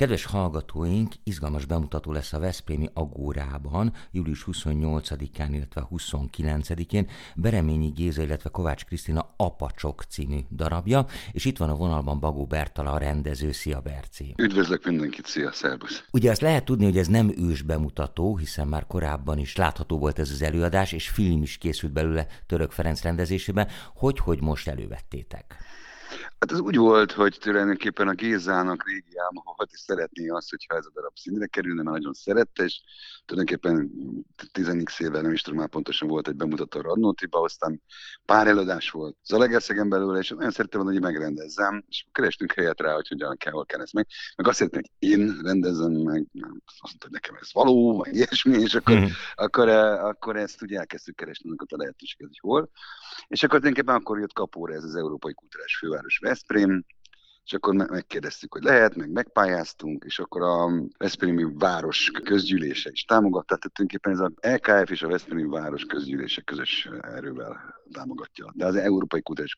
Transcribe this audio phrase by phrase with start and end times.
[0.00, 8.50] Kedves hallgatóink, izgalmas bemutató lesz a Veszprémi Agórában, július 28-án, illetve 29-én Bereményi Géza, illetve
[8.50, 13.52] Kovács Krisztina Apacsok című darabja, és itt van a vonalban Bagó Bertala, a rendező.
[13.52, 14.34] Szia Berci!
[14.36, 16.04] Üdvözlök mindenkit, szia, szervusz!
[16.12, 20.18] Ugye azt lehet tudni, hogy ez nem ős bemutató, hiszen már korábban is látható volt
[20.18, 23.68] ez az előadás, és film is készült belőle Török Ferenc rendezésében.
[23.94, 25.56] Hogy, hogy most elővettétek?
[26.40, 30.76] Hát ez úgy volt, hogy tulajdonképpen a Gézának régi álma volt, és szeretné azt, hogyha
[30.76, 32.80] ez a darab színre kerülne, mert nagyon szerette, és
[33.24, 33.90] tulajdonképpen
[34.52, 34.68] 10
[34.98, 37.82] évvel nem is tudom már pontosan volt egy bemutató a Radnótiba, aztán
[38.24, 42.94] pár előadás volt Zalegerszegen belőle, és nagyon szerettem volna, hogy megrendezzem, és kerestünk helyet rá,
[42.94, 44.06] hogy hogyan kell, hol kell ezt meg.
[44.36, 46.26] Meg azt szeretném, hogy én rendezem meg,
[46.64, 49.04] azt mondta, hogy nekem ez való, meg ilyesmi, és akkor, mm.
[49.34, 52.70] akkor, akkor ezt ugye elkezdtük keresni a lehetőséget, hogy hol.
[53.28, 56.82] És akkor tulajdonképpen akkor jött kapóra ez az Európai Kulturális Főváros Veszprém,
[57.44, 63.56] és akkor megkérdeztük, hogy lehet, meg megpályáztunk, és akkor a Veszprémi Város közgyűlése is támogatta,
[63.56, 68.52] tehát tulajdonképpen ez a LKF és a Veszprémi Város közgyűlése közös erővel támogatja.
[68.54, 69.56] De az Európai Kultúrás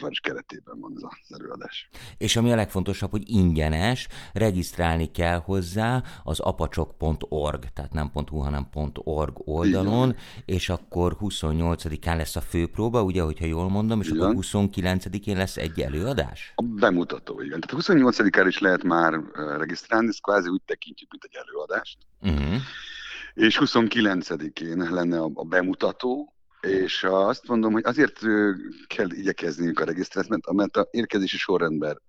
[0.00, 1.88] Város keretében van ez az előadás.
[2.18, 8.68] És ami a legfontosabb, hogy ingyenes, regisztrálni kell hozzá az apacsok.org, tehát nem .hu, hanem
[8.94, 10.20] .org oldalon, Igen.
[10.44, 14.20] és akkor 28-án lesz a főpróba, ugye, hogyha jól mondom, és Igen.
[14.20, 16.52] akkor 29-én lesz egy előadás?
[16.54, 17.60] A bemutató, igen.
[17.60, 21.98] Tehát 28-án is lehet már regisztrálni, ezt kvázi úgy tekintjük, mint egy előadást.
[22.20, 22.60] Uh-huh.
[23.34, 26.33] És 29-én lenne a, a bemutató,
[26.64, 28.18] és azt mondom, hogy azért
[28.86, 32.02] kell igyekezniük a regisztrációt, mert a érkezési sorrendben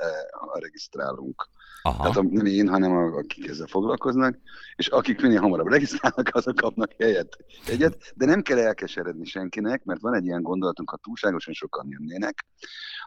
[0.53, 1.49] regisztrálunk.
[1.85, 2.09] Aha.
[2.09, 4.37] Tehát nem én, hanem a, akik ezzel foglalkoznak,
[4.75, 10.01] és akik minél hamarabb regisztrálnak, azok kapnak helyet, egyet, de nem kell elkeseredni senkinek, mert
[10.01, 12.45] van egy ilyen gondolatunk, ha túlságosan sokan jönnének,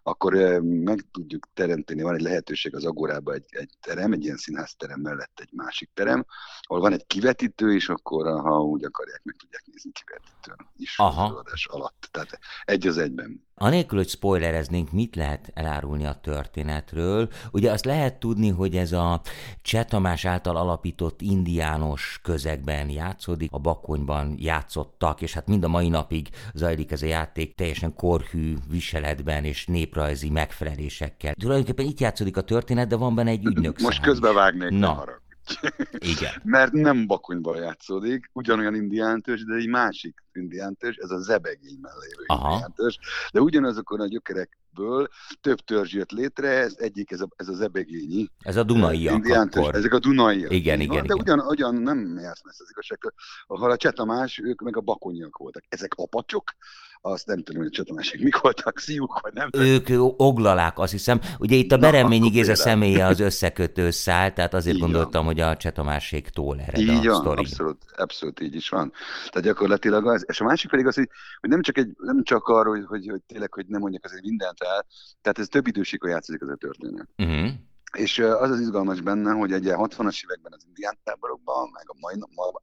[0.02, 5.00] akkor meg tudjuk teremteni, van egy lehetőség az Agorában egy, egy terem, egy ilyen színházterem
[5.00, 6.24] mellett egy másik terem,
[6.60, 11.37] ahol van egy kivetítő, és akkor, ha úgy akarják, meg tudják nézni kivetítőn is Aha.
[11.44, 12.08] Az alatt.
[12.10, 13.46] Tehát egy az egyben.
[13.54, 17.28] Anélkül, hogy spoilereznénk, mit lehet elárulni a történetről?
[17.50, 19.20] Ugye azt lehet tudni, hogy ez a
[19.62, 25.88] Cseh Tamás által alapított indiános közegben játszódik, a Bakonyban játszottak, és hát mind a mai
[25.88, 31.34] napig zajlik ez a játék teljesen korhű viseletben és néprajzi megfelelésekkel.
[31.34, 35.00] Tulajdonképpen itt játszódik a történet, de van benne egy ügynök Most közbevágnék, Na.
[35.00, 35.26] Arra.
[35.98, 36.32] Igen.
[36.56, 42.98] Mert nem Bakonyban játszódik, ugyanolyan indiántös, de egy másik indiántös, ez a zebegény lévő indiántös,
[43.32, 45.08] de ugyanazokon a gyökerekből
[45.40, 48.30] több törzs jött létre, ez egyik, ez a, ez a zebegényi.
[48.38, 49.74] Ez a Dunaiak akkor.
[49.74, 50.52] Ezek a Dunaiak.
[50.52, 51.18] Igen, igen, De igen.
[51.18, 52.98] ugyan, ugyan nem jársz messze az igazság,
[53.46, 55.64] ha a Csetamás, ők meg a bakonyiak voltak.
[55.68, 56.52] Ezek apacsok,
[57.00, 59.48] azt nem tudom, hogy a csatornások mik voltak, szíjuk, vagy nem.
[59.52, 61.20] Ők oglalák, azt hiszem.
[61.38, 65.34] Ugye itt a Bereményi Géza személye az összekötő szál, tehát azért így gondoltam, van.
[65.44, 67.40] Hogy a Csetomáséktól ered így a van, sztori.
[67.40, 68.92] Abszolút, abszolút így is van.
[69.28, 71.08] Tehát gyakorlatilag az, és a másik pedig az, hogy,
[71.40, 74.22] hogy nem csak, egy, nem csak arról, hogy, hogy, hogy tényleg, hogy nem mondjak azért
[74.22, 74.86] mindent el,
[75.20, 77.08] tehát ez több időségben játszik az a történet.
[77.18, 77.48] Uh-huh.
[77.96, 82.14] És az az izgalmas benne, hogy egy 60-as években az indián táborokban, meg a mai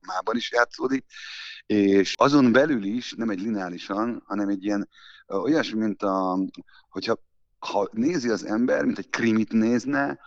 [0.08, 1.06] mában is játszódik,
[1.66, 4.90] és azon belül is, nem egy lineálisan, hanem egy ilyen
[5.28, 6.40] olyasmi, mint a,
[6.90, 7.18] hogyha
[7.60, 10.20] ha nézi az ember, mint egy krimit nézne,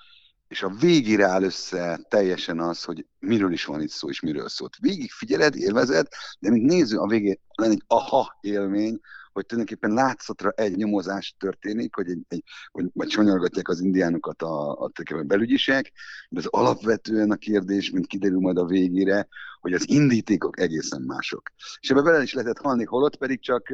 [0.48, 4.48] és a végére áll össze teljesen az, hogy miről is van itt szó, és miről
[4.48, 4.76] szólt.
[4.80, 6.06] Végig figyeled, élvezed,
[6.38, 9.00] de mint néző a végén lenne egy aha élmény,
[9.38, 14.70] hogy tulajdonképpen látszatra egy nyomozás történik, hogy, egy, egy, hogy vagy sonyolgatják az indiánokat a,
[14.70, 15.92] a, a belügyisek,
[16.28, 19.28] de az alapvetően a kérdés, mint kiderül majd a végére,
[19.60, 21.50] hogy az indítékok egészen mások.
[21.80, 23.68] És ebbe bele is lehetett halni, holott pedig csak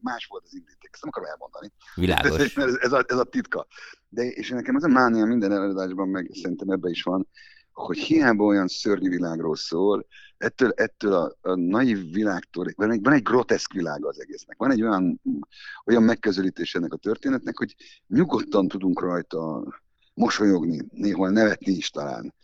[0.00, 0.90] más volt az indíték.
[0.92, 1.72] Ezt nem akarom elmondani.
[1.94, 2.56] Világos.
[2.56, 3.66] Ez, ez, a, ez a titka.
[4.08, 7.28] De és nekem ez a mánia minden előadásban, meg szerintem ebbe is van,
[7.72, 10.06] hogy hiába olyan szörnyű világról szól,
[10.36, 14.70] ettől, ettől a, a naív világtól, van egy, van egy groteszk világa az egésznek, van
[14.70, 15.20] egy olyan,
[15.84, 17.74] olyan megközelítés ennek a történetnek, hogy
[18.06, 19.64] nyugodtan tudunk rajta
[20.14, 22.34] mosolyogni, néhol nevetni is talán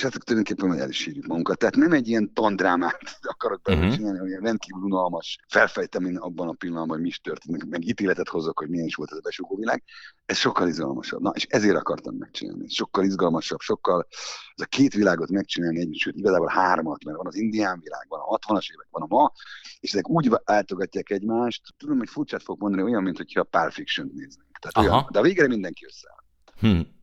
[0.00, 1.58] és hát tulajdonképpen el is sírjuk magunkat.
[1.58, 3.98] Tehát nem egy ilyen tandrámát akarok belőle uh-huh.
[3.98, 8.28] csinálni, hogy rendkívül unalmas felfejtem én abban a pillanatban, hogy mi is történik, meg ítéletet
[8.28, 9.82] hozok, hogy milyen is volt ez a besugó világ.
[10.26, 11.20] Ez sokkal izgalmasabb.
[11.20, 12.68] Na, és ezért akartam megcsinálni.
[12.68, 14.06] Sokkal izgalmasabb, sokkal
[14.54, 18.20] ez a két világot megcsinálni együtt, sőt, igazából hármat, mert van az indián világ, van
[18.20, 19.32] a 60-as évek, van a ma,
[19.80, 21.62] és ezek úgy áltogatják egymást.
[21.76, 24.58] Tudom, hogy furcsát fog mondani, olyan, mint hogyha a Pulp Fiction-t néznénk.
[24.60, 26.18] Tehát olyan, de a végére mindenki összeáll.
[26.60, 26.98] Hmm.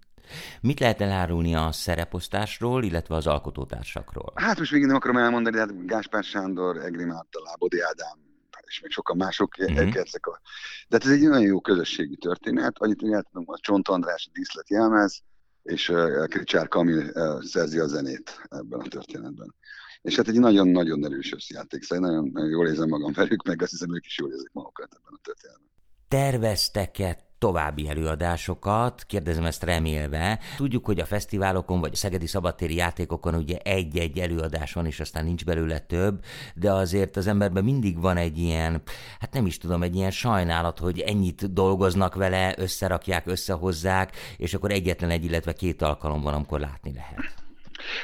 [0.62, 4.32] Mit lehet elárulni a szereposztásról, illetve az alkotótársakról?
[4.36, 8.26] Hát most még nem akarom elmondani, hát Gáspár Sándor, Egri Márta, Lábodi Ádám,
[8.66, 9.78] és még sokan mások mm-hmm.
[9.78, 10.26] elkezdtek.
[10.26, 10.42] A...
[10.88, 12.76] De hát ez egy nagyon jó közösségi történet.
[12.78, 15.22] Annyit, el tudom, a Csont András, díszlet jelmez,
[15.64, 15.94] és
[16.24, 19.56] Kricsár Kamil szerzi a zenét ebben a történetben.
[20.02, 23.72] És hát egy nagyon-nagyon erős összjáték, szóval nagyon, nagyon jól érzem magam velük, meg azt
[23.72, 25.70] hiszem ők is jól érzik magukat ebben a történetben.
[26.08, 30.40] Terveztek-e további előadásokat, kérdezem ezt remélve.
[30.58, 35.26] Tudjuk, hogy a fesztiválokon vagy a Szegedi Szabadtéri játékokon ugye egy-egy előadás van, és aztán
[35.26, 36.24] nincs belőle több,
[36.56, 38.82] de azért az emberben mindig van egy ilyen,
[39.20, 44.72] hát nem is tudom, egy ilyen sajnálat, hogy ennyit dolgoznak vele, összerakják, összehozzák, és akkor
[44.72, 47.46] egyetlen egy, illetve két alkalom van, amikor látni lehet.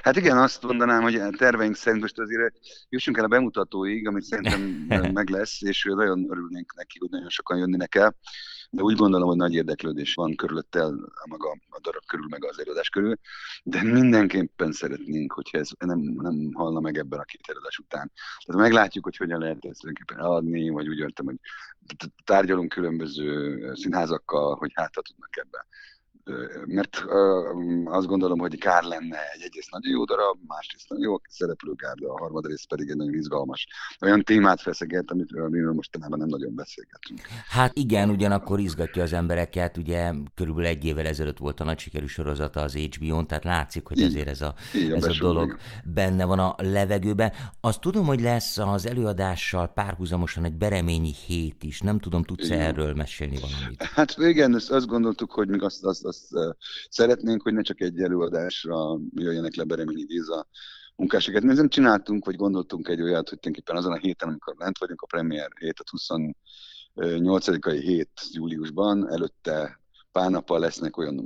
[0.01, 2.55] Hát igen, azt mondanám, hogy a terveink szerint most azért
[2.89, 4.61] jussunk el a bemutatóig, amit szerintem
[5.13, 8.15] meg lesz, és nagyon örülnénk neki, hogy nagyon sokan jönnének el.
[8.75, 12.89] De úgy gondolom, hogy nagy érdeklődés van körülöttel, maga a darab körül, meg az előadás
[12.89, 13.15] körül,
[13.63, 18.11] de mindenképpen szeretnénk, hogyha ez nem, nem halna meg ebben a két előadás után.
[18.45, 21.39] Tehát meglátjuk, hogy hogyan lehet ezt tulajdonképpen eladni, vagy úgy értem, hogy
[22.23, 25.65] tárgyalunk különböző színházakkal, hogy hát tudnak ebben
[26.65, 27.05] mert
[27.85, 32.19] azt gondolom, hogy kár lenne egy egyrészt nagyon jó darab, másrészt nagyon jó szereplőgárda, a
[32.19, 33.67] harmadrészt pedig egy nagyon izgalmas
[34.01, 37.21] olyan témát feszeget, amit amiről mostanában nem nagyon beszélgetünk.
[37.47, 42.05] Hát igen, ugyanakkor izgatja az embereket, ugye körülbelül egy évvel ezelőtt volt a nagy sikerű
[42.05, 45.57] sorozata az HBO-n, tehát látszik, hogy ezért ez a, így, ez a dolog igen.
[45.93, 47.31] benne van a levegőben.
[47.61, 52.93] Azt tudom, hogy lesz az előadással párhuzamosan egy bereményi hét is, nem tudom, tudsz erről
[52.93, 53.83] mesélni valamit?
[53.83, 56.12] Hát igen, azt gondoltuk, hogy még azt, azt, azt
[56.89, 60.47] szeretnénk, hogy ne csak egy előadásra jöjjenek le Bereményi Géza
[60.95, 61.43] munkásokat.
[61.43, 65.01] Mi nem csináltunk, vagy gondoltunk egy olyat, hogy tulajdonképpen azon a héten, amikor lent vagyunk,
[65.01, 69.82] a premier a 28 hét júliusban, előtte
[70.13, 71.21] pár nappal lesznek olyan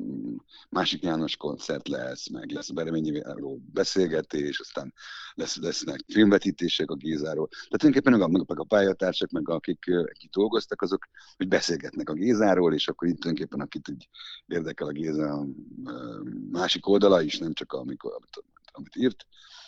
[0.69, 4.93] másik János koncert lesz, meg lesz a Bereményiről beszélgetés, aztán
[5.33, 7.47] lesz, lesznek filmvetítések a Gézáról.
[7.47, 11.07] Tehát tulajdonképpen a, meg a pályatársak, meg akik, akik dolgoztak, azok
[11.37, 14.09] hogy beszélgetnek a Gézáról, és akkor itt tulajdonképpen akit úgy
[14.45, 15.45] érdekel a Géza
[16.51, 19.27] másik oldala is, nem csak amikor, amit, amit írt,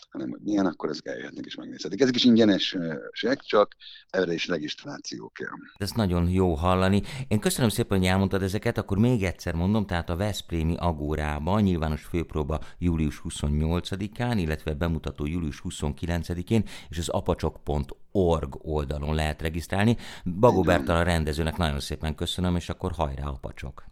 [0.10, 2.02] hanem hogy milyen, akkor ezek eljöhetnek és megnézhetik.
[2.02, 3.76] Ezek is ingyenesek, csak
[4.10, 5.48] erre is regisztráció kell.
[5.78, 7.02] Ez nagyon jó hallani.
[7.28, 12.04] Én köszönöm szépen, hogy elmondtad ezeket, akkor még egyszer mondom, tehát a Veszprémi Agórában nyilvános
[12.04, 19.98] főpróba július 28-án, illetve bemutató július 29-én, és az apacsok.org oldalon lehet regisztrálni.
[20.40, 23.84] Bagó Bertal a rendezőnek nagyon szépen köszönöm, és akkor hajrá apacsok!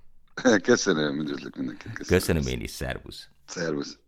[0.61, 1.93] Köszönöm, üdvözlök mindenkit.
[1.93, 3.29] Köszönöm, köszönöm én is, szervusz!
[3.45, 3.99] Szervusz!